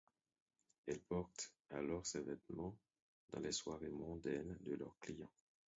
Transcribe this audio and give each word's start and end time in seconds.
Elle 0.87 0.99
porte 0.99 1.53
alors 1.69 2.07
ces 2.07 2.21
vêtements 2.21 2.75
dans 3.29 3.39
les 3.39 3.51
soirées 3.51 3.91
mondaines 3.91 4.57
de 4.61 4.73
leurs 4.73 4.97
clients. 4.99 5.29